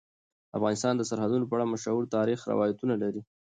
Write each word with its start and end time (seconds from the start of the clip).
افغانستان 0.57 0.93
د 0.97 1.01
سرحدونه 1.09 1.45
په 1.47 1.53
اړه 1.55 1.71
مشهور 1.73 2.03
تاریخی 2.15 2.47
روایتونه 2.53 2.93
لري. 3.03 3.21